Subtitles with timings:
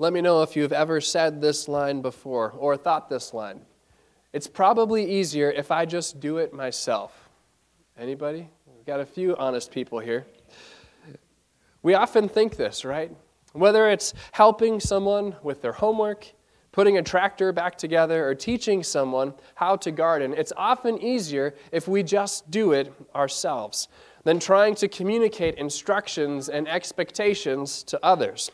[0.00, 3.62] Let me know if you've ever said this line before or thought this line.
[4.32, 7.28] It's probably easier if I just do it myself.
[7.98, 8.48] Anybody?
[8.66, 10.24] We've got a few honest people here.
[11.82, 13.10] We often think this, right?
[13.54, 16.28] Whether it's helping someone with their homework,
[16.70, 21.88] putting a tractor back together, or teaching someone how to garden, it's often easier if
[21.88, 23.88] we just do it ourselves
[24.22, 28.52] than trying to communicate instructions and expectations to others.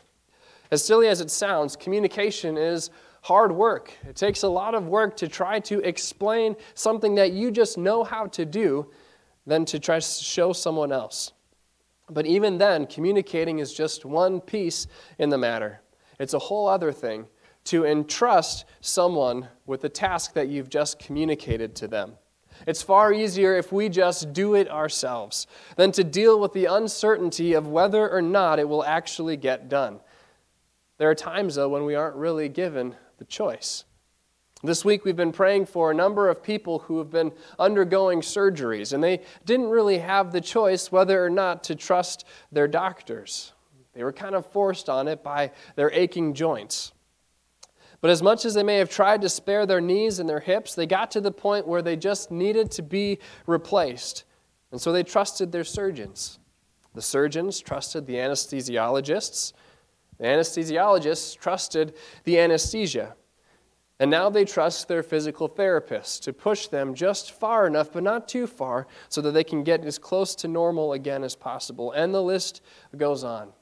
[0.71, 2.89] As silly as it sounds, communication is
[3.21, 3.93] hard work.
[4.07, 8.03] It takes a lot of work to try to explain something that you just know
[8.03, 8.91] how to do
[9.45, 11.31] than to try to show someone else.
[12.09, 15.81] But even then, communicating is just one piece in the matter.
[16.19, 17.27] It's a whole other thing
[17.65, 22.13] to entrust someone with the task that you've just communicated to them.
[22.67, 27.53] It's far easier if we just do it ourselves than to deal with the uncertainty
[27.53, 29.99] of whether or not it will actually get done.
[30.97, 33.83] There are times, though, when we aren't really given the choice.
[34.63, 38.93] This week, we've been praying for a number of people who have been undergoing surgeries,
[38.93, 43.51] and they didn't really have the choice whether or not to trust their doctors.
[43.93, 46.93] They were kind of forced on it by their aching joints.
[48.01, 50.75] But as much as they may have tried to spare their knees and their hips,
[50.75, 54.23] they got to the point where they just needed to be replaced.
[54.71, 56.39] And so they trusted their surgeons.
[56.93, 59.53] The surgeons trusted the anesthesiologists,
[60.17, 63.15] the anesthesiologists trusted the anesthesia.
[63.99, 68.27] And now they trust their physical therapists to push them just far enough, but not
[68.27, 71.93] too far, so that they can get as close to normal again as possible.
[71.93, 72.61] And the list
[72.97, 73.53] goes on.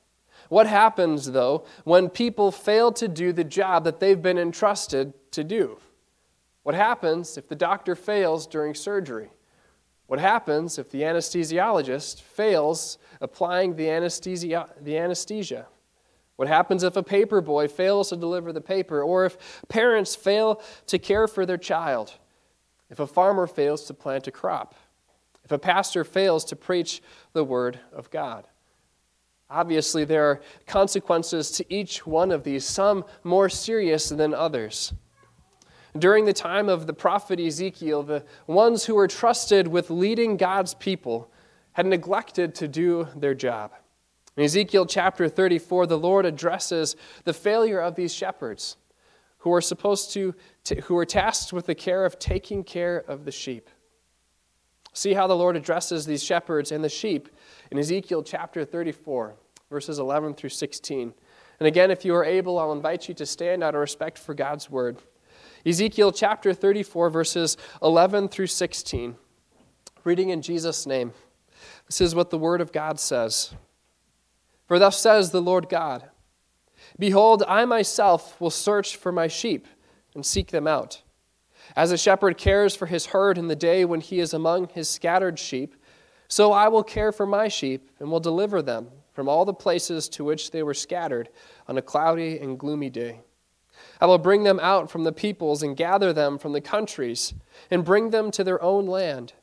[0.49, 5.43] What happens, though, when people fail to do the job that they've been entrusted to
[5.43, 5.77] do?
[6.63, 9.29] What happens if the doctor fails during surgery?
[10.07, 14.69] What happens if the anesthesiologist fails applying the anesthesia?
[14.81, 15.67] The anesthesia?
[16.43, 19.37] What happens if a paper boy fails to deliver the paper, or if
[19.69, 22.15] parents fail to care for their child?
[22.89, 24.75] If a farmer fails to plant a crop?
[25.45, 27.01] If a pastor fails to preach
[27.31, 28.45] the word of God?
[29.49, 34.91] Obviously, there are consequences to each one of these, some more serious than others.
[35.97, 40.73] During the time of the prophet Ezekiel, the ones who were trusted with leading God's
[40.73, 41.31] people
[41.71, 43.71] had neglected to do their job.
[44.35, 48.77] In Ezekiel chapter 34, the Lord addresses the failure of these shepherds
[49.39, 50.33] who are supposed to,
[50.85, 53.69] who are tasked with the care of taking care of the sheep.
[54.93, 57.29] See how the Lord addresses these shepherds and the sheep
[57.71, 59.35] in Ezekiel chapter 34,
[59.69, 61.13] verses 11 through 16.
[61.59, 64.33] And again, if you are able, I'll invite you to stand out of respect for
[64.33, 64.99] God's word.
[65.65, 69.15] Ezekiel chapter 34, verses 11 through 16.
[70.03, 71.13] Reading in Jesus' name.
[71.87, 73.53] This is what the word of God says.
[74.73, 76.09] For thus says the Lord God
[76.97, 79.67] Behold, I myself will search for my sheep
[80.15, 81.03] and seek them out.
[81.75, 84.89] As a shepherd cares for his herd in the day when he is among his
[84.89, 85.75] scattered sheep,
[86.27, 90.09] so I will care for my sheep and will deliver them from all the places
[90.09, 91.29] to which they were scattered
[91.67, 93.19] on a cloudy and gloomy day.
[94.01, 97.35] I will bring them out from the peoples and gather them from the countries
[97.69, 99.33] and bring them to their own land.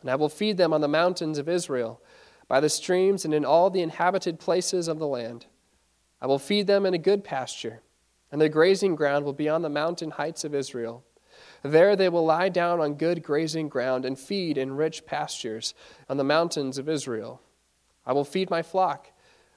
[0.00, 2.02] And I will feed them on the mountains of Israel
[2.50, 5.46] by the streams and in all the inhabited places of the land.
[6.20, 7.80] I will feed them in a good pasture,
[8.32, 11.04] and their grazing ground will be on the mountain heights of Israel.
[11.62, 15.74] There they will lie down on good grazing ground and feed in rich pastures
[16.08, 17.40] on the mountains of Israel.
[18.04, 19.12] I will feed my flock,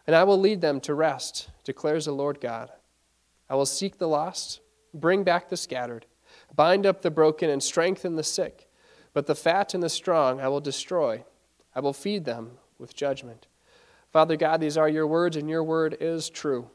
[0.05, 2.69] and I will lead them to rest, declares the Lord God.
[3.49, 4.61] I will seek the lost,
[4.93, 6.05] bring back the scattered,
[6.55, 8.69] bind up the broken, and strengthen the sick.
[9.13, 11.25] But the fat and the strong I will destroy.
[11.73, 13.47] I will feed them with judgment.
[14.11, 16.69] Father God, these are your words, and your word is true.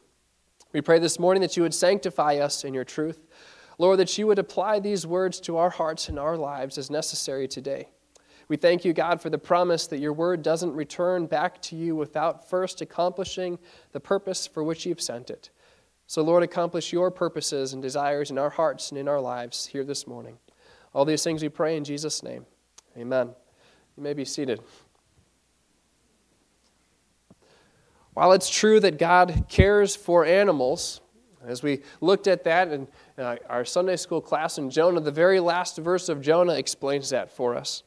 [0.73, 3.21] We pray this morning that you would sanctify us in your truth.
[3.79, 7.47] Lord, that you would apply these words to our hearts and our lives as necessary
[7.47, 7.91] today.
[8.49, 11.95] We thank you, God, for the promise that your word doesn't return back to you
[11.95, 13.59] without first accomplishing
[13.93, 15.51] the purpose for which you've sent it.
[16.07, 19.85] So, Lord, accomplish your purposes and desires in our hearts and in our lives here
[19.85, 20.39] this morning.
[20.95, 22.47] All these things we pray in Jesus' name.
[22.97, 23.31] Amen.
[23.97, 24.61] You may be seated.
[28.19, 31.01] While it's true that God cares for animals,
[31.47, 35.39] as we looked at that in uh, our Sunday school class in Jonah, the very
[35.39, 37.85] last verse of Jonah explains that for us.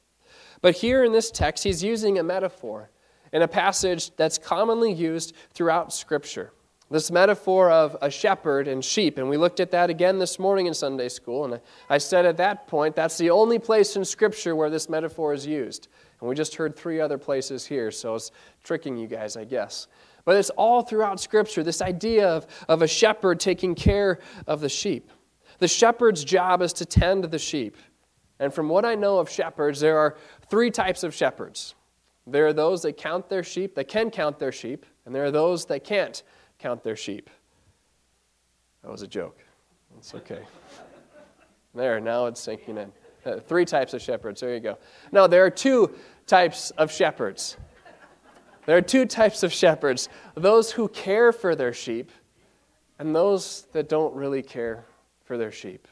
[0.61, 2.91] But here in this text, he's using a metaphor
[3.33, 6.53] in a passage that's commonly used throughout Scripture.
[6.89, 9.17] This metaphor of a shepherd and sheep.
[9.17, 11.43] And we looked at that again this morning in Sunday school.
[11.43, 15.33] And I said at that point, that's the only place in Scripture where this metaphor
[15.33, 15.89] is used.
[16.21, 18.31] And we just heard three other places here, so it's
[18.63, 19.87] tricking you guys, I guess.
[20.25, 24.69] But it's all throughout Scripture this idea of, of a shepherd taking care of the
[24.69, 25.09] sheep.
[25.59, 27.77] The shepherd's job is to tend the sheep.
[28.39, 30.17] And from what I know of shepherds, there are
[30.49, 31.75] three types of shepherds.
[32.25, 35.31] There are those that count their sheep, that can count their sheep, and there are
[35.31, 36.21] those that can't
[36.59, 37.29] count their sheep.
[38.83, 39.39] That was a joke.
[39.97, 40.41] It's okay.
[41.73, 42.91] There, now it's sinking in.
[43.23, 44.41] Uh, three types of shepherds.
[44.41, 44.77] There you go.
[45.11, 45.95] Now, there are two
[46.25, 47.57] types of shepherds.
[48.65, 52.11] There are two types of shepherds those who care for their sheep,
[52.99, 54.85] and those that don't really care
[55.23, 55.87] for their sheep.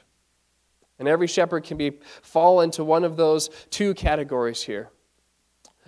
[0.99, 4.89] And every shepherd can be fall into one of those two categories here.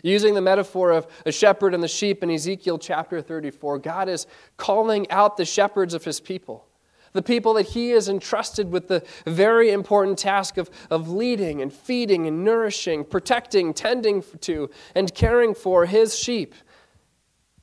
[0.03, 4.25] Using the metaphor of a shepherd and the sheep in Ezekiel chapter 34, God is
[4.57, 6.65] calling out the shepherds of his people
[7.13, 11.73] the people that he is entrusted with the very important task of, of leading and
[11.73, 16.55] feeding and nourishing, protecting, tending to, and caring for his sheep.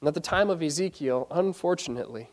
[0.00, 2.30] And at the time of Ezekiel, unfortunately,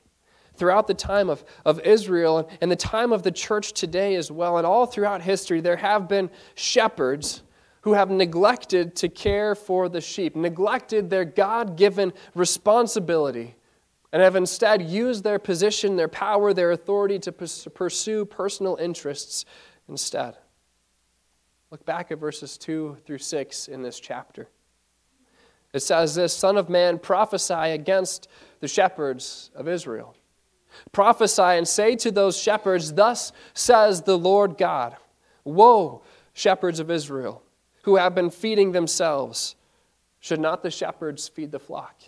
[0.56, 4.58] throughout the time of, of Israel and the time of the church today as well,
[4.58, 7.42] and all throughout history, there have been shepherds
[7.82, 13.56] who have neglected to care for the sheep, neglected their God given responsibility
[14.12, 19.46] and have instead used their position, their power, their authority to pursue personal interests
[19.90, 20.38] instead.
[21.70, 24.48] Look back at verses 2 through 6 in this chapter.
[25.76, 28.30] It says this Son of man, prophesy against
[28.62, 30.16] the shepherds of Israel.
[30.94, 34.96] Prophesy and say to those shepherds, Thus says the Lord God
[35.44, 36.02] Woe,
[36.32, 37.44] shepherds of Israel,
[37.84, 39.58] who have been feeding themselves.
[40.22, 42.04] Should not the shepherds feed the flock?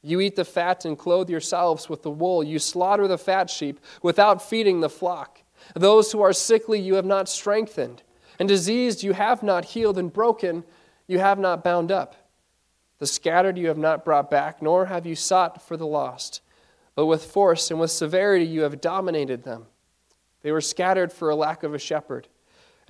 [0.00, 2.42] You eat the fat and clothe yourselves with the wool.
[2.42, 5.42] You slaughter the fat sheep without feeding the flock.
[5.76, 8.02] Those who are sickly you have not strengthened,
[8.38, 10.64] and diseased you have not healed, and broken
[11.06, 12.16] you have not bound up.
[13.00, 16.40] The scattered you have not brought back, nor have you sought for the lost.
[16.94, 19.66] But with force and with severity you have dominated them.
[20.42, 22.28] They were scattered for a lack of a shepherd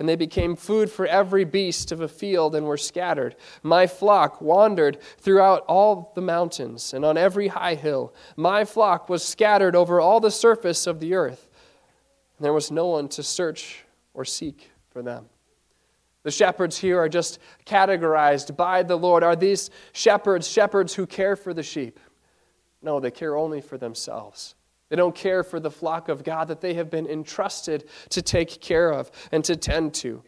[0.01, 3.35] and they became food for every beast of a field and were scattered.
[3.61, 8.11] My flock wandered throughout all the mountains and on every high hill.
[8.35, 11.47] My flock was scattered over all the surface of the earth,
[12.35, 13.83] and there was no one to search
[14.15, 15.29] or seek for them.
[16.23, 19.23] The shepherds here are just categorized by the Lord.
[19.23, 21.99] Are these shepherds shepherds who care for the sheep?
[22.81, 24.55] No, they care only for themselves.
[24.89, 28.59] They don't care for the flock of God that they have been entrusted to take
[28.59, 30.21] care of and to tend to.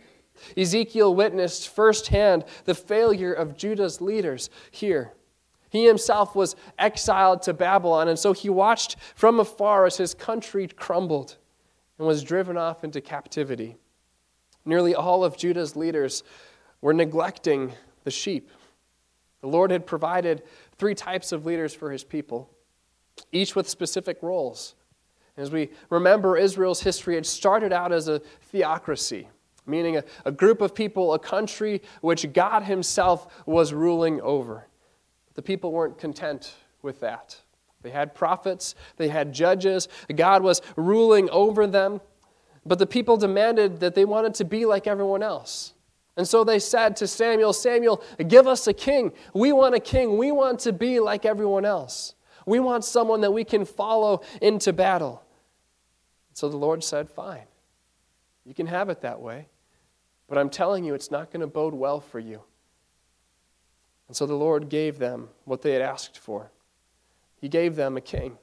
[0.57, 5.13] Ezekiel witnessed firsthand the failure of Judah's leaders here.
[5.69, 10.68] He himself was exiled to Babylon, and so he watched from afar as his country
[10.68, 11.38] crumbled
[11.98, 13.78] and was driven off into captivity.
[14.65, 16.24] Nearly all of Judah's leaders
[16.81, 17.74] were neglecting
[18.04, 18.50] the sheep.
[19.42, 20.44] The Lord had provided
[20.77, 22.50] three types of leaders for his people
[23.31, 24.75] each with specific roles.
[25.38, 28.19] As we remember Israel's history, it started out as a
[28.51, 29.27] theocracy,
[29.65, 34.68] meaning a, a group of people, a country which God Himself was ruling over.
[35.33, 37.38] The people weren't content with that.
[37.81, 42.00] They had prophets, they had judges, God was ruling over them,
[42.65, 45.74] but the people demanded that they wanted to be like everyone else.
[46.15, 49.12] And so they said to Samuel, Samuel, give us a king.
[49.33, 50.18] We want a king.
[50.18, 52.13] We want to be like everyone else.
[52.45, 55.24] We want someone that we can follow into battle.
[56.33, 57.45] So the Lord said, Fine,
[58.45, 59.47] you can have it that way,
[60.28, 62.42] but I'm telling you, it's not going to bode well for you.
[64.07, 66.52] And so the Lord gave them what they had asked for.
[67.40, 68.37] He gave them a king.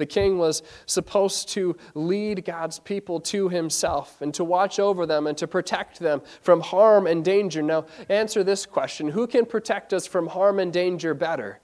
[0.00, 5.28] The king was supposed to lead God's people to himself and to watch over them
[5.28, 7.62] and to protect them from harm and danger.
[7.62, 11.60] Now, answer this question Who can protect us from harm and danger better?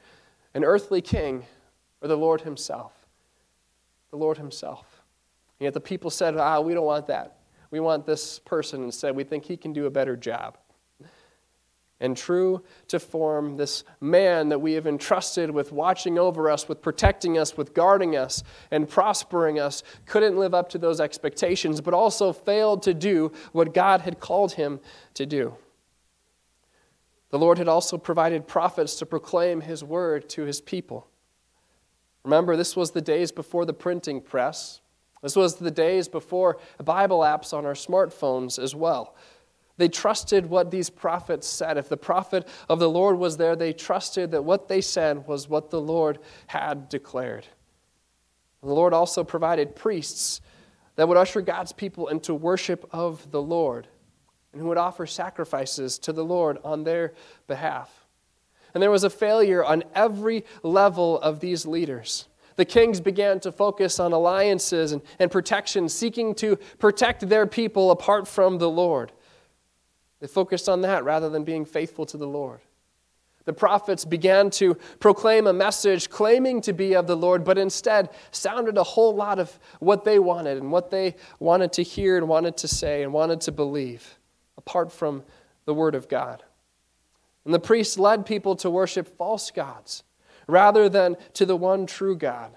[0.56, 1.44] an earthly king
[2.00, 2.92] or the Lord Himself?
[4.10, 5.02] The Lord Himself.
[5.60, 7.36] And yet the people said, ah, we don't want that.
[7.70, 9.14] We want this person instead.
[9.14, 10.56] We think he can do a better job.
[11.98, 16.82] And true to form, this man that we have entrusted with watching over us, with
[16.82, 21.94] protecting us, with guarding us, and prospering us, couldn't live up to those expectations, but
[21.94, 24.80] also failed to do what God had called him
[25.14, 25.54] to do.
[27.30, 31.08] The Lord had also provided prophets to proclaim his word to his people.
[32.24, 34.80] Remember, this was the days before the printing press.
[35.22, 39.16] This was the days before Bible apps on our smartphones as well.
[39.78, 41.76] They trusted what these prophets said.
[41.76, 45.48] If the prophet of the Lord was there, they trusted that what they said was
[45.48, 47.46] what the Lord had declared.
[48.62, 50.40] The Lord also provided priests
[50.96, 53.86] that would usher God's people into worship of the Lord
[54.52, 57.12] and who would offer sacrifices to the Lord on their
[57.46, 58.06] behalf.
[58.72, 62.28] And there was a failure on every level of these leaders.
[62.56, 67.90] The kings began to focus on alliances and, and protection, seeking to protect their people
[67.90, 69.12] apart from the Lord.
[70.20, 72.60] They focused on that rather than being faithful to the Lord.
[73.44, 78.10] The prophets began to proclaim a message claiming to be of the Lord, but instead
[78.32, 82.28] sounded a whole lot of what they wanted and what they wanted to hear and
[82.28, 84.18] wanted to say and wanted to believe,
[84.58, 85.22] apart from
[85.64, 86.42] the Word of God.
[87.44, 90.02] And the priests led people to worship false gods
[90.48, 92.50] rather than to the one true God.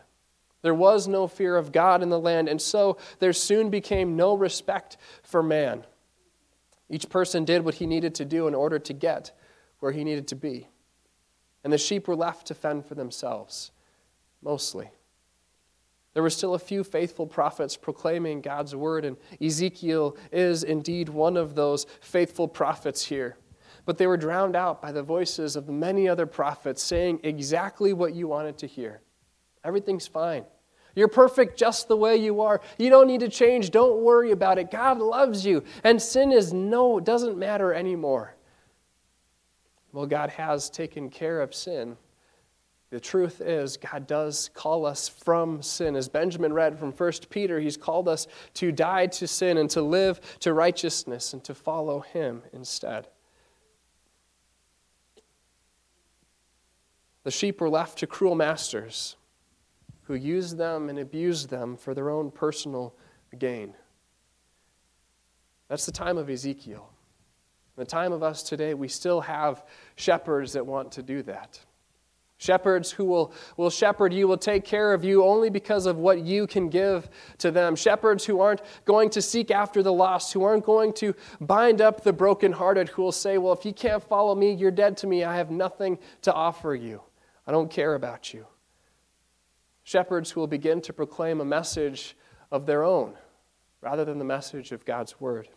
[0.64, 4.36] There was no fear of God in the land, and so there soon became no
[4.36, 5.86] respect for man.
[6.90, 9.32] Each person did what he needed to do in order to get
[9.80, 10.68] where he needed to be.
[11.64, 13.72] And the sheep were left to fend for themselves,
[14.42, 14.90] mostly.
[16.14, 21.38] There were still a few faithful prophets proclaiming God's word, and Ezekiel is indeed one
[21.38, 23.38] of those faithful prophets here.
[23.86, 28.14] But they were drowned out by the voices of many other prophets saying exactly what
[28.14, 29.02] you wanted to hear.
[29.64, 30.46] Everything's fine.
[30.96, 32.62] You're perfect just the way you are.
[32.78, 33.72] You don't need to change.
[33.72, 34.72] Don't worry about it.
[34.72, 35.64] God loves you.
[35.84, 38.36] And sin is no, doesn't matter anymore.
[39.92, 41.98] Well, God has taken care of sin.
[42.92, 45.96] The truth is, God does call us from sin.
[45.96, 49.82] As Benjamin read from 1 Peter, he's called us to die to sin and to
[49.82, 53.08] live to righteousness and to follow him instead.
[57.24, 59.16] The sheep were left to cruel masters
[60.10, 62.96] who used them and abused them for their own personal
[63.38, 63.76] gain.
[65.68, 66.90] That's the time of Ezekiel.
[67.78, 69.64] In the time of us today, we still have
[69.98, 71.60] shepherds that want to do that.
[72.40, 76.22] Shepherds who will, will shepherd you, will take care of you only because of what
[76.22, 77.76] you can give to them.
[77.76, 82.02] Shepherds who aren't going to seek after the lost, who aren't going to bind up
[82.02, 85.24] the brokenhearted, who will say, Well, if you can't follow me, you're dead to me.
[85.24, 87.04] I have nothing to offer you.
[87.46, 88.48] I don't care about you.
[89.90, 92.16] Shepherds who will begin to proclaim a message
[92.52, 93.16] of their own
[93.82, 95.50] rather than the message of God's word.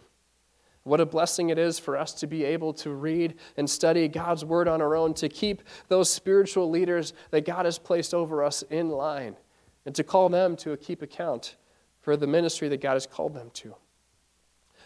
[0.85, 4.43] What a blessing it is for us to be able to read and study God's
[4.43, 8.63] word on our own, to keep those spiritual leaders that God has placed over us
[8.71, 9.37] in line,
[9.85, 11.57] and to call them to keep account
[12.01, 13.75] for the ministry that God has called them to.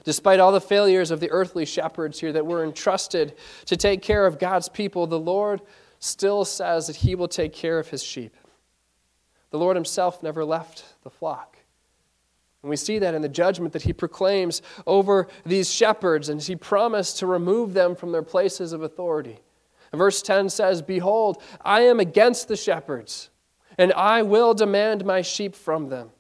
[0.02, 3.36] Despite all the failures of the earthly shepherds here that were entrusted
[3.66, 5.62] to take care of God's people, the Lord
[6.00, 8.34] still says that He will take care of His sheep.
[9.50, 11.56] The Lord Himself never left the flock.
[12.66, 16.56] And we see that in the judgment that he proclaims over these shepherds, and he
[16.56, 19.38] promised to remove them from their places of authority.
[19.92, 23.30] And verse 10 says, Behold, I am against the shepherds,
[23.78, 26.10] and I will demand my sheep from them,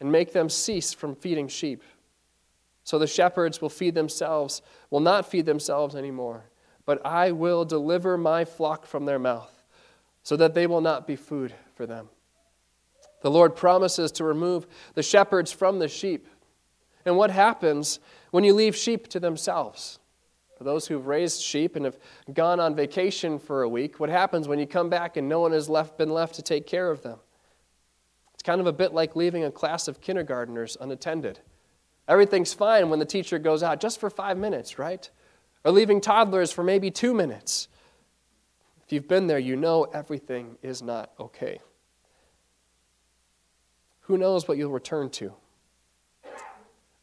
[0.00, 1.84] and make them cease from feeding sheep.
[2.82, 4.60] So the shepherds will feed themselves,
[4.90, 6.46] will not feed themselves anymore,
[6.84, 9.64] but I will deliver my flock from their mouth,
[10.24, 12.08] so that they will not be food for them.
[13.24, 16.28] The Lord promises to remove the shepherds from the sheep.
[17.06, 17.98] And what happens
[18.32, 19.98] when you leave sheep to themselves?
[20.58, 21.96] For those who've raised sheep and have
[22.34, 25.52] gone on vacation for a week, what happens when you come back and no one
[25.52, 27.18] has left, been left to take care of them?
[28.34, 31.40] It's kind of a bit like leaving a class of kindergartners unattended.
[32.06, 35.08] Everything's fine when the teacher goes out just for five minutes, right?
[35.64, 37.68] Or leaving toddlers for maybe two minutes.
[38.84, 41.60] If you've been there, you know everything is not okay
[44.04, 45.32] who knows what you'll return to?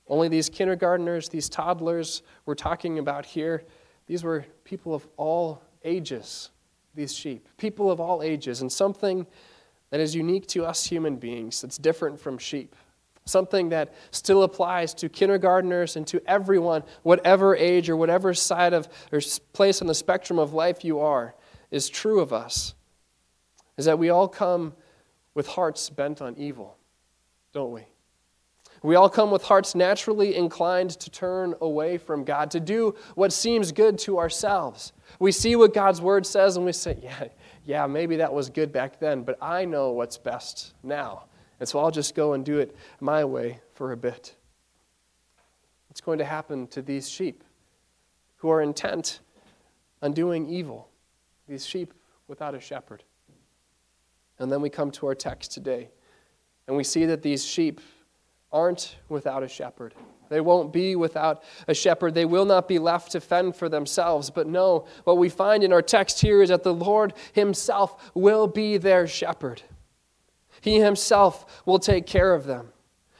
[0.07, 3.63] Only these kindergartners, these toddlers we're talking about here,
[4.07, 6.49] these were people of all ages,
[6.93, 7.47] these sheep.
[7.57, 9.25] People of all ages, and something
[9.89, 12.75] that is unique to us human beings that's different from sheep.
[13.25, 18.89] Something that still applies to kindergartners and to everyone, whatever age or whatever side of
[19.11, 19.21] or
[19.53, 21.35] place on the spectrum of life you are,
[21.71, 22.73] is true of us.
[23.77, 24.73] Is that we all come
[25.33, 26.77] with hearts bent on evil
[27.53, 27.85] don't we?
[28.83, 33.31] We all come with hearts naturally inclined to turn away from God, to do what
[33.31, 34.93] seems good to ourselves.
[35.19, 37.27] We see what God's word says and we say, yeah,
[37.63, 41.25] yeah, maybe that was good back then, but I know what's best now.
[41.59, 44.35] And so I'll just go and do it my way for a bit.
[45.87, 47.43] What's going to happen to these sheep
[48.37, 49.19] who are intent
[50.01, 50.89] on doing evil?
[51.47, 51.93] These sheep
[52.27, 53.03] without a shepherd.
[54.39, 55.91] And then we come to our text today.
[56.71, 57.81] And we see that these sheep
[58.49, 59.93] aren't without a shepherd.
[60.29, 62.13] They won't be without a shepherd.
[62.13, 64.29] They will not be left to fend for themselves.
[64.29, 68.47] But no, what we find in our text here is that the Lord Himself will
[68.47, 69.61] be their shepherd.
[70.61, 72.69] He Himself will take care of them.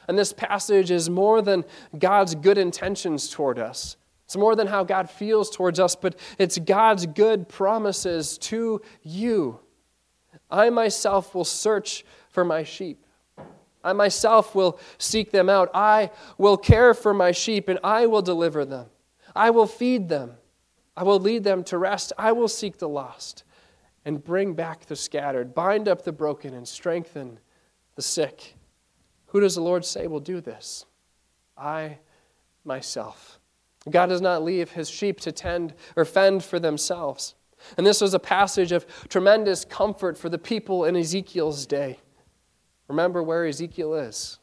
[0.08, 1.66] And this passage is more than
[1.98, 3.98] God's good intentions toward us.
[4.24, 9.60] It's more than how God feels towards us, but it's God's good promises to you.
[10.50, 13.01] I myself will search for my sheep.
[13.84, 15.70] I myself will seek them out.
[15.74, 18.86] I will care for my sheep and I will deliver them.
[19.34, 20.34] I will feed them.
[20.96, 22.12] I will lead them to rest.
[22.18, 23.44] I will seek the lost
[24.04, 27.38] and bring back the scattered, bind up the broken and strengthen
[27.94, 28.56] the sick.
[29.26, 30.84] Who does the Lord say will do this?
[31.56, 31.98] I
[32.64, 33.38] myself.
[33.90, 37.34] God does not leave his sheep to tend or fend for themselves.
[37.76, 41.98] And this was a passage of tremendous comfort for the people in Ezekiel's day.
[42.88, 44.38] Remember where Ezekiel is.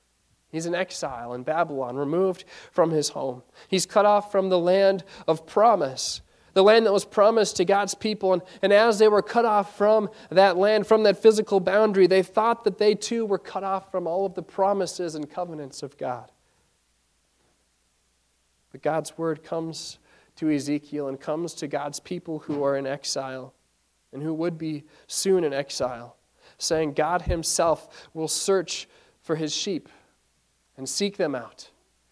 [0.51, 3.43] He's in exile in Babylon, removed from his home.
[3.67, 6.22] He's cut off from the land of promise,
[6.53, 8.34] the land that was promised to God's people.
[8.34, 12.24] And, and as they were cut off from that land, from that physical boundary, they
[12.24, 15.98] thought that they too were cut off from all of the promises and covenants of
[15.98, 16.31] God.
[18.72, 20.00] But God's word comes
[20.38, 23.53] to Ezekiel and comes to God's people who are in exile
[24.13, 26.15] and who would be soon in exile,
[26.60, 28.88] saying, God Himself will search
[29.22, 29.89] for His sheep
[30.78, 31.72] and seek them out.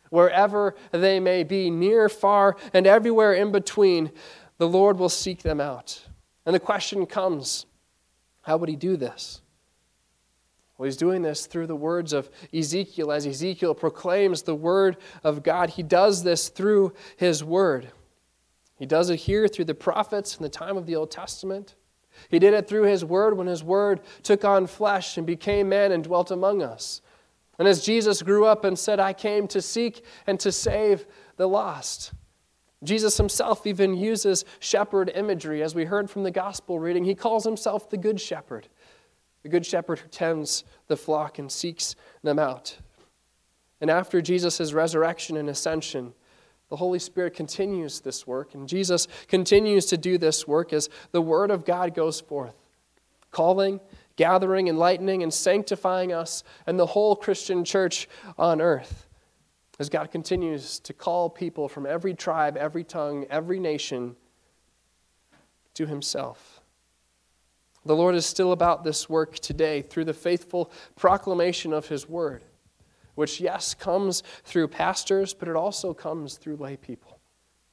[0.10, 4.12] Wherever they may be, near, far, and everywhere in between,
[4.58, 6.08] the Lord will seek them out.
[6.46, 7.66] And the question comes
[8.42, 9.42] how would He do this?
[10.78, 15.42] Well, he's doing this through the words of Ezekiel as Ezekiel proclaims the word of
[15.42, 15.72] God.
[15.72, 17.92] He does this through his word.
[18.76, 21.74] He does it here through the prophets in the time of the Old Testament.
[22.30, 25.92] He did it through his word when his word took on flesh and became man
[25.92, 27.02] and dwelt among us.
[27.60, 31.08] And as Jesus grew up and said, I came to seek and to save
[31.38, 32.14] the lost.
[32.84, 37.04] Jesus himself even uses shepherd imagery, as we heard from the gospel reading.
[37.04, 38.68] He calls himself the Good Shepherd
[39.48, 42.78] the good shepherd who tends the flock and seeks them out.
[43.80, 46.14] And after Jesus' resurrection and ascension,
[46.70, 51.22] the Holy Spirit continues this work, and Jesus continues to do this work as the
[51.22, 52.56] Word of God goes forth,
[53.32, 53.80] calling,
[54.18, 59.08] gathering, enlightening, and sanctifying us and the whole Christian church on earth.
[59.80, 64.16] As God continues to call people from every tribe, every tongue, every nation
[65.76, 66.62] to Himself.
[67.86, 72.44] The Lord is still about this work today through the faithful proclamation of His word,
[73.18, 77.20] which, yes, comes through pastors, but it also comes through lay people.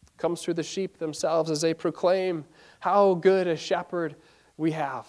[0.06, 2.46] It comes through the sheep themselves as they proclaim
[2.80, 4.16] how good a shepherd
[4.56, 5.06] we have.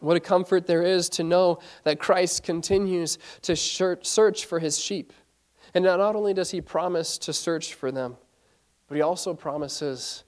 [0.00, 5.14] What a comfort there is to know that Christ continues to search for his sheep.
[5.72, 8.18] And not only does he promise to search for them,
[8.86, 10.24] but he also promises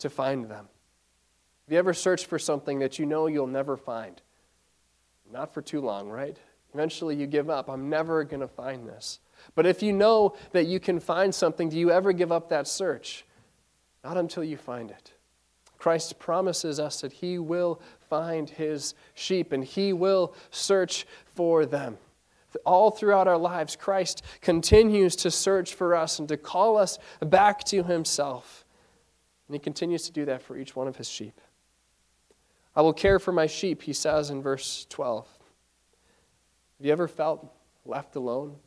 [0.00, 0.68] to find them.
[1.64, 4.20] Have you ever searched for something that you know you'll never find?
[5.32, 6.36] Not for too long, right?
[6.74, 7.70] Eventually you give up.
[7.70, 9.20] I'm never going to find this.
[9.54, 12.66] But if you know that you can find something, do you ever give up that
[12.66, 13.24] search?
[14.02, 15.12] Not until you find it.
[15.78, 21.98] Christ promises us that He will find His sheep and He will search for them.
[22.64, 27.64] All throughout our lives, Christ continues to search for us and to call us back
[27.64, 28.64] to Himself.
[29.46, 31.40] And He continues to do that for each one of His sheep.
[32.76, 35.28] I will care for my sheep, he says in verse 12.
[36.78, 37.46] Have you ever felt
[37.84, 38.50] left alone?
[38.50, 38.58] Have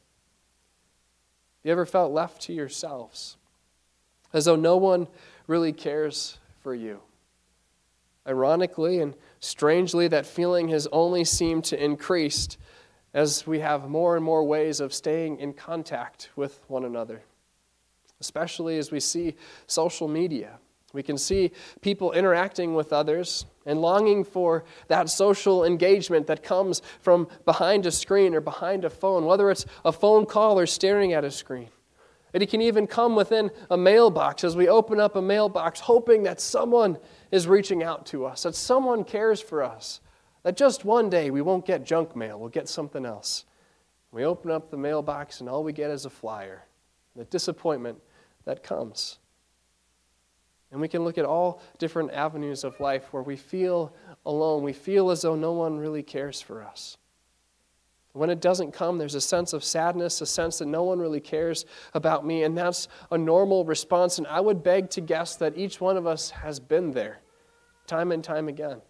[1.63, 3.38] you ever felt left to yourselves?
[4.34, 5.08] As though no one
[5.48, 7.00] really cares for you.
[8.28, 12.58] Ironically and strangely, that feeling has only seemed to increase
[13.13, 17.24] as we have more and more ways of staying in contact with one another,
[18.20, 20.60] especially as we see social media.
[20.93, 26.82] We can see people interacting with others and longing for that social engagement that comes
[26.99, 31.13] from behind a screen or behind a phone, whether it's a phone call or staring
[31.13, 31.69] at a screen.
[32.34, 36.39] It can even come within a mailbox as we open up a mailbox, hoping that
[36.39, 36.97] someone
[37.32, 39.99] is reaching out to us, that someone cares for us,
[40.43, 43.45] that just one day we won't get junk mail, we'll get something else.
[44.12, 46.65] We open up the mailbox and all we get is a flyer,
[47.15, 47.99] the disappointment
[48.45, 49.19] that comes.
[50.71, 53.93] And we can look at all different avenues of life where we feel
[54.25, 54.63] alone.
[54.63, 56.97] We feel as though no one really cares for us.
[58.13, 61.19] When it doesn't come, there's a sense of sadness, a sense that no one really
[61.19, 64.17] cares about me, and that's a normal response.
[64.17, 67.19] And I would beg to guess that each one of us has been there
[67.86, 68.82] time and time again.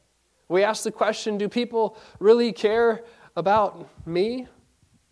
[0.47, 3.03] We ask the question do people really care
[3.35, 4.47] about me?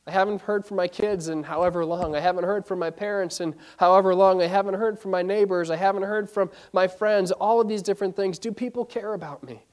[0.08, 2.16] I haven't heard from my kids in however long.
[2.16, 4.42] I haven't heard from my parents in however long.
[4.42, 5.72] I haven't heard from my neighbors.
[5.72, 7.32] I haven't heard from my friends.
[7.32, 8.38] All of these different things.
[8.38, 9.64] Do people care about me?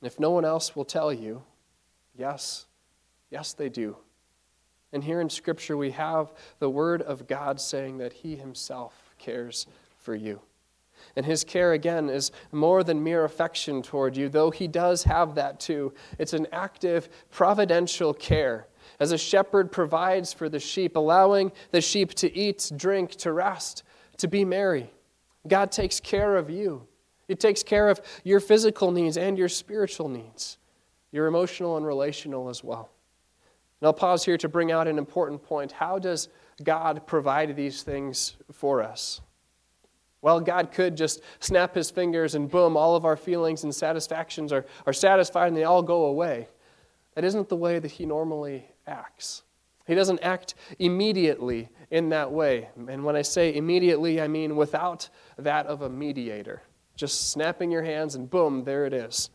[0.00, 1.42] And if no one else will tell you,
[2.16, 2.66] yes,
[3.30, 3.96] yes, they do.
[4.92, 9.66] And here in Scripture, we have the Word of God saying that He Himself cares
[9.98, 10.40] for you.
[11.16, 15.34] And His care, again, is more than mere affection toward you, though He does have
[15.34, 15.92] that too.
[16.18, 18.66] It's an active, providential care.
[18.98, 23.82] As a shepherd provides for the sheep, allowing the sheep to eat, drink, to rest,
[24.18, 24.90] to be merry.
[25.48, 26.86] God takes care of you.
[27.26, 30.58] He takes care of your physical needs and your spiritual needs,
[31.12, 32.90] your emotional and relational as well.
[33.80, 35.72] And I'll pause here to bring out an important point.
[35.72, 36.28] How does
[36.62, 39.20] God provide these things for us?
[40.22, 44.52] Well, God could just snap his fingers and boom, all of our feelings and satisfactions
[44.52, 46.48] are, are satisfied and they all go away.
[47.14, 49.42] That isn't the way that he normally acts.
[49.86, 52.68] He doesn't act immediately in that way.
[52.88, 56.62] And when I say immediately, I mean without that of a mediator.
[56.96, 59.30] Just snapping your hands and boom, there it is.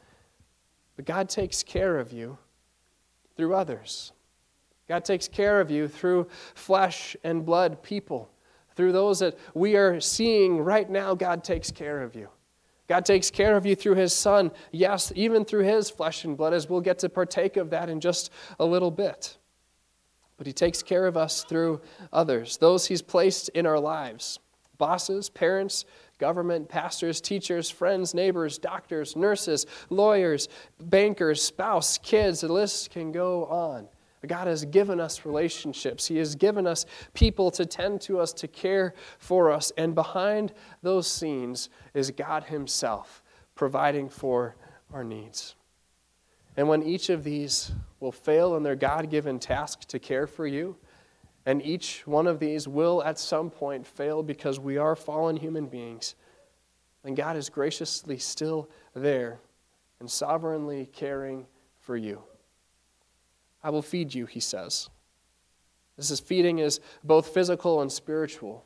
[0.95, 2.37] But God takes care of you
[3.35, 4.13] through others.
[4.87, 8.29] God takes care of you through flesh and blood people.
[8.75, 12.29] Through those that we are seeing right now, God takes care of you.
[12.87, 14.51] God takes care of you through His Son.
[14.71, 17.99] Yes, even through His flesh and blood, as we'll get to partake of that in
[17.99, 19.37] just a little bit.
[20.37, 21.81] But He takes care of us through
[22.13, 24.39] others, those He's placed in our lives
[24.77, 25.85] bosses, parents,
[26.17, 32.41] government, pastors, teachers, friends, neighbors, doctors, nurses, lawyers, bankers, spouse, kids.
[32.41, 33.87] The list can go on.
[34.25, 36.07] God has given us relationships.
[36.07, 39.71] He has given us people to tend to us, to care for us.
[39.77, 43.21] And behind those scenes is God Himself
[43.55, 44.55] providing for
[44.93, 45.55] our needs.
[46.57, 50.47] And when each of these will fail in their God given task to care for
[50.47, 50.77] you,
[51.45, 55.67] and each one of these will at some point fail because we are fallen human
[55.67, 56.15] beings,
[57.03, 59.39] then God is graciously still there
[59.99, 61.45] and sovereignly caring
[61.79, 62.21] for you.
[63.65, 64.91] I will feed you, he says.
[65.97, 68.63] This is feeding is both physical and spiritual.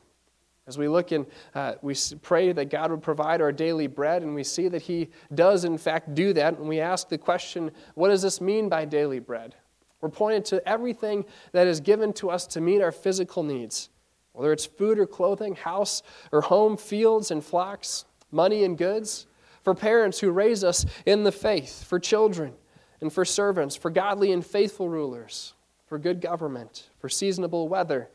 [0.66, 4.34] As we look and uh, we pray that God would provide our daily bread, and
[4.34, 6.58] we see that He does, in fact, do that.
[6.58, 9.54] And we ask the question, what does this mean by daily bread?
[10.02, 13.88] We're pointed to everything that is given to us to meet our physical needs,
[14.34, 19.26] whether it's food or clothing, house or home, fields and flocks, money and goods.
[19.62, 22.54] For parents who raise us in the faith, for children
[23.00, 25.54] and for servants, for godly and faithful rulers,
[25.86, 28.08] for good government, for seasonable weather,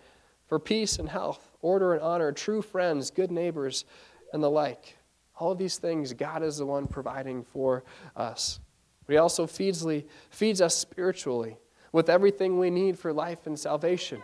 [0.48, 3.86] for peace and health, order and honor, true friends, good neighbors,
[4.34, 4.98] and the like.
[5.38, 7.84] All of these things, God is the one providing for
[8.16, 8.60] us.
[9.06, 9.86] But He also feeds,
[10.30, 11.58] feeds us spiritually
[11.92, 14.22] with everything we need for life and salvation.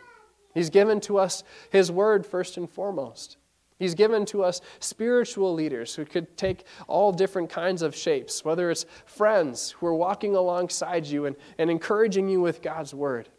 [0.54, 3.38] He's given to us His Word first and foremost.
[3.82, 8.70] He's given to us spiritual leaders who could take all different kinds of shapes, whether
[8.70, 13.30] it's friends who are walking alongside you and, and encouraging you with God's word,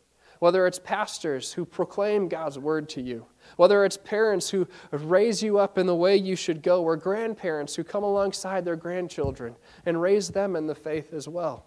[0.41, 3.25] whether it's pastors who proclaim God's word to you,
[3.55, 7.77] whether it's parents who raise you up in the way you should go, or grandparents
[7.77, 9.55] who come alongside their grandchildren
[9.87, 11.67] and raise them in the faith as well,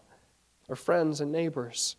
[0.68, 1.96] or friends and neighbors.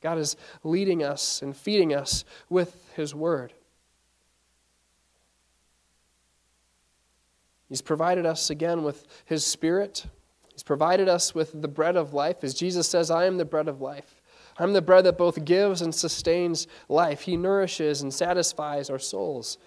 [0.00, 3.52] God is leading us and feeding us with His word.
[7.68, 10.06] He's provided us again with His Spirit.
[10.52, 12.42] He's provided us with the bread of life.
[12.42, 14.22] As Jesus says, I am the bread of life.
[14.58, 17.22] I'm the bread that both gives and sustains life.
[17.22, 19.58] He nourishes and satisfies our souls,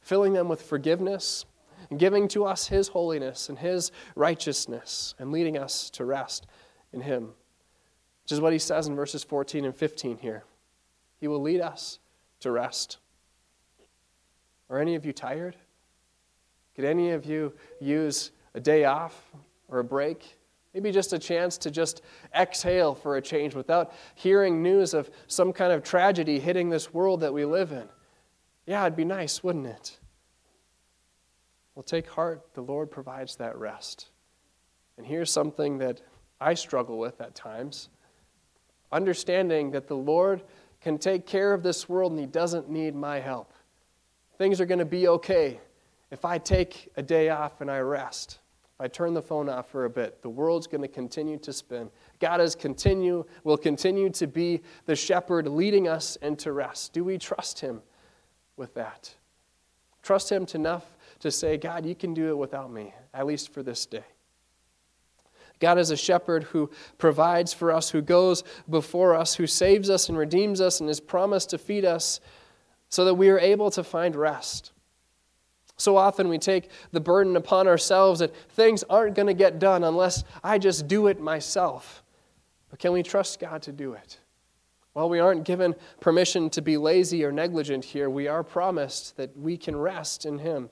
[0.00, 1.44] filling them with forgiveness
[1.88, 6.46] and giving to us His holiness and His righteousness and leading us to rest
[6.92, 7.34] in Him.
[8.24, 10.44] Which is what He says in verses 14 and 15 here.
[11.18, 11.98] He will lead us
[12.40, 12.98] to rest.
[14.68, 15.56] Are any of you tired?
[16.80, 19.30] Could any of you use a day off
[19.68, 20.38] or a break?
[20.72, 22.00] Maybe just a chance to just
[22.34, 27.20] exhale for a change without hearing news of some kind of tragedy hitting this world
[27.20, 27.86] that we live in.
[28.64, 29.98] Yeah, it'd be nice, wouldn't it?
[31.74, 32.54] Well, take heart.
[32.54, 34.08] The Lord provides that rest.
[34.96, 36.00] And here's something that
[36.40, 37.90] I struggle with at times
[38.90, 40.44] understanding that the Lord
[40.80, 43.52] can take care of this world and He doesn't need my help.
[44.38, 45.60] Things are going to be okay
[46.10, 48.38] if I take a day off and I rest,
[48.74, 51.52] if I turn the phone off for a bit, the world's going to continue to
[51.52, 51.90] spin.
[52.18, 56.92] God is continue, will continue to be the shepherd leading us into rest.
[56.92, 57.82] Do we trust him
[58.56, 59.14] with that?
[60.02, 60.84] Trust him enough
[61.20, 64.04] to say, God, you can do it without me, at least for this day.
[65.60, 70.08] God is a shepherd who provides for us, who goes before us, who saves us
[70.08, 72.18] and redeems us, and has promised to feed us
[72.88, 74.72] so that we are able to find rest.
[75.80, 79.82] So often we take the burden upon ourselves that things aren't going to get done
[79.82, 82.02] unless I just do it myself.
[82.68, 84.18] But can we trust God to do it?
[84.92, 89.34] While we aren't given permission to be lazy or negligent here, we are promised that
[89.38, 90.68] we can rest in Him.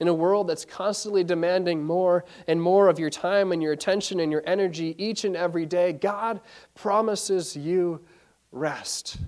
[0.00, 4.18] In a world that's constantly demanding more and more of your time and your attention
[4.18, 6.40] and your energy each and every day, God
[6.74, 8.00] promises you
[8.50, 9.18] rest.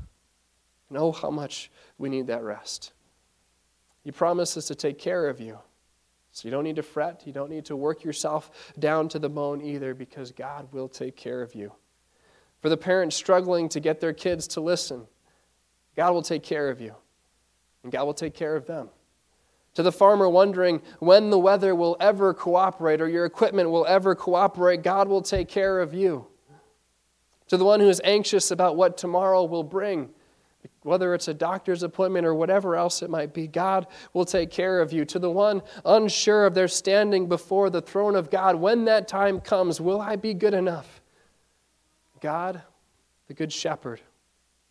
[0.88, 2.93] And oh, how much we need that rest.
[4.04, 5.58] He promises to take care of you.
[6.30, 7.22] So you don't need to fret.
[7.24, 11.16] You don't need to work yourself down to the bone either because God will take
[11.16, 11.72] care of you.
[12.60, 15.06] For the parents struggling to get their kids to listen,
[15.96, 16.94] God will take care of you,
[17.82, 18.88] and God will take care of them.
[19.74, 24.14] To the farmer wondering when the weather will ever cooperate or your equipment will ever
[24.14, 26.26] cooperate, God will take care of you.
[27.48, 30.10] To the one who is anxious about what tomorrow will bring,
[30.82, 34.80] whether it's a doctor's appointment or whatever else it might be, God will take care
[34.80, 35.04] of you.
[35.06, 39.40] To the one unsure of their standing before the throne of God, when that time
[39.40, 41.00] comes, will I be good enough?
[42.20, 42.62] God,
[43.28, 44.00] the Good Shepherd,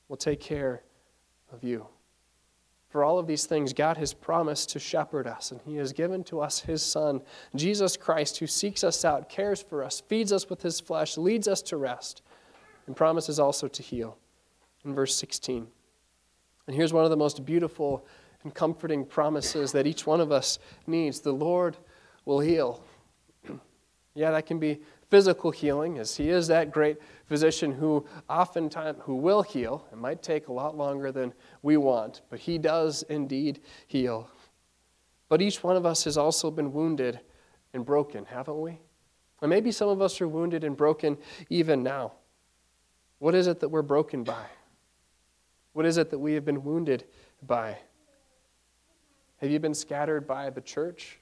[0.07, 0.83] will take care
[1.51, 1.87] of you.
[2.89, 6.23] For all of these things, God has promised to shepherd us, and He has given
[6.25, 7.21] to us His Son,
[7.55, 11.47] Jesus Christ, who seeks us out, cares for us, feeds us with His flesh, leads
[11.47, 12.21] us to rest,
[12.85, 14.17] and promises also to heal.
[14.85, 15.65] In verse 16.
[16.67, 18.05] And here's one of the most beautiful
[18.43, 21.77] and comforting promises that each one of us needs the Lord
[22.25, 22.83] will heal.
[24.15, 26.97] yeah, that can be physical healing, as He is that great
[27.27, 29.87] physician who oftentimes who will heal.
[29.91, 34.29] It might take a lot longer than we want, but He does indeed heal.
[35.29, 37.19] But each one of us has also been wounded
[37.73, 38.79] and broken, haven't we?
[39.41, 41.17] And maybe some of us are wounded and broken
[41.49, 42.13] even now.
[43.19, 44.45] What is it that we're broken by?
[45.73, 47.05] What is it that we have been wounded
[47.45, 47.77] by?
[49.37, 51.19] Have you been scattered by the church?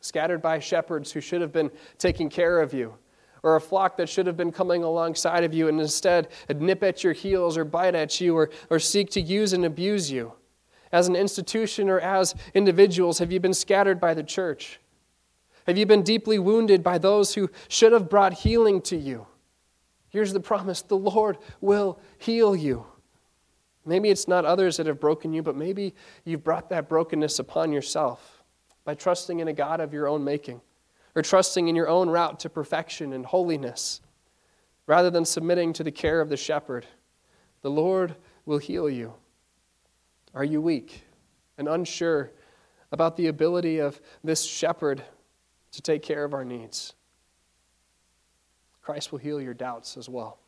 [0.00, 2.94] Scattered by shepherds who should have been taking care of you?
[3.42, 7.04] Or a flock that should have been coming alongside of you and instead nip at
[7.04, 10.32] your heels or bite at you or, or seek to use and abuse you?
[10.92, 14.80] As an institution or as individuals, have you been scattered by the church?
[15.66, 19.26] Have you been deeply wounded by those who should have brought healing to you?
[20.10, 22.86] Here's the promise the Lord will heal you.
[23.86, 25.94] Maybe it's not others that have broken you, but maybe
[26.24, 28.42] you've brought that brokenness upon yourself
[28.84, 30.60] by trusting in a God of your own making
[31.14, 34.00] or trusting in your own route to perfection and holiness
[34.86, 36.86] rather than submitting to the care of the shepherd.
[37.62, 38.14] The Lord
[38.46, 39.14] will heal you.
[40.34, 41.04] Are you weak
[41.56, 42.30] and unsure
[42.90, 45.02] about the ability of this shepherd
[45.72, 46.94] to take care of our needs?
[48.82, 50.38] Christ will heal your doubts as well.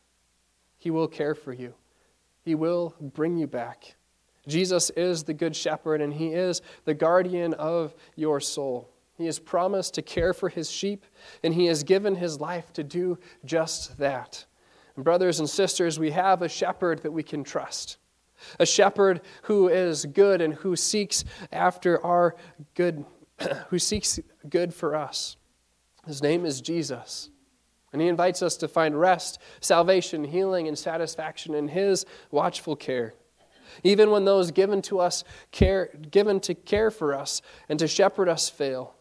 [0.77, 1.73] He will care for you.
[2.47, 3.95] He will bring you back.
[4.47, 8.89] Jesus is the Good Shepherd, and He is the guardian of your soul.
[9.17, 11.05] He has promised to care for His sheep,
[11.43, 14.45] and He has given His life to do just that.
[14.95, 17.97] And brothers and sisters, we have a shepherd that we can trust.
[18.61, 22.37] A shepherd who is good and who seeks after our
[22.75, 23.03] good,
[23.67, 25.35] who seeks good for us.
[26.05, 27.29] His name is Jesus.
[27.93, 33.13] And he invites us to find rest, salvation, healing, and satisfaction in his watchful care.
[33.83, 38.29] Even when those given to us care given to care for us and to shepherd
[38.29, 38.95] us fail.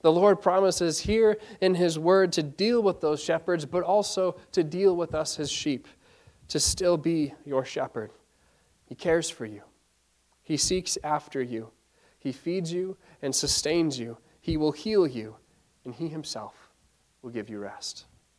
[0.00, 4.64] The Lord promises here in his word to deal with those shepherds, but also to
[4.64, 5.86] deal with us his sheep,
[6.48, 8.10] to still be your shepherd.
[8.84, 9.62] He cares for you.
[10.42, 11.70] He seeks after you.
[12.18, 14.18] He feeds you and sustains you.
[14.40, 15.36] He will heal you,
[15.84, 16.70] and he himself
[17.22, 18.06] will give you rest.